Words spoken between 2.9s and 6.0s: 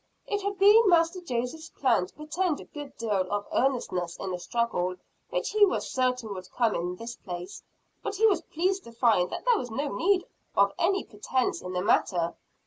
deal of earnestness in the struggle which he was